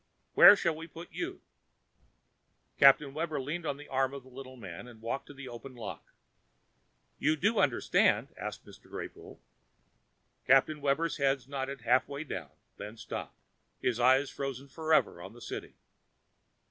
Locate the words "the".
3.77-3.87, 4.23-4.29, 5.35-5.47, 15.33-15.39